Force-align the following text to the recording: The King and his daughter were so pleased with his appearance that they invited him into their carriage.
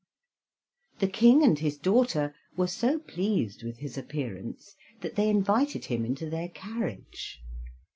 The 0.97 1.07
King 1.07 1.43
and 1.43 1.59
his 1.59 1.77
daughter 1.77 2.33
were 2.57 2.65
so 2.65 2.97
pleased 2.97 3.61
with 3.61 3.77
his 3.77 3.99
appearance 3.99 4.75
that 5.01 5.13
they 5.13 5.29
invited 5.29 5.85
him 5.85 6.05
into 6.05 6.27
their 6.27 6.49
carriage. 6.49 7.39